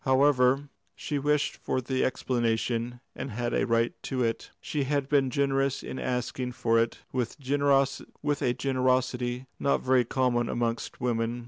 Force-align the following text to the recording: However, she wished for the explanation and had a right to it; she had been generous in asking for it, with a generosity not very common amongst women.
However, 0.03 0.67
she 0.95 1.19
wished 1.19 1.55
for 1.57 1.79
the 1.79 2.03
explanation 2.03 3.01
and 3.15 3.29
had 3.29 3.53
a 3.53 3.67
right 3.67 3.93
to 4.01 4.23
it; 4.23 4.49
she 4.59 4.85
had 4.85 5.07
been 5.07 5.29
generous 5.29 5.83
in 5.83 5.99
asking 5.99 6.53
for 6.53 6.79
it, 6.79 6.97
with 7.13 7.37
a 8.41 8.53
generosity 8.55 9.45
not 9.59 9.81
very 9.83 10.03
common 10.03 10.49
amongst 10.49 10.99
women. 11.01 11.39